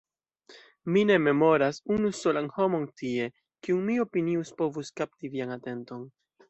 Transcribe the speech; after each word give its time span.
Mi 0.93 1.03
ne 1.09 1.17
memoras 1.25 1.79
unu 1.97 2.11
solan 2.21 2.49
homon 2.57 2.89
tie, 3.03 3.29
kiun 3.67 3.87
mi 3.91 4.01
opinius 4.09 4.57
povus 4.63 4.95
kapti 5.03 5.37
vian 5.37 5.59
atenton. 5.61 6.07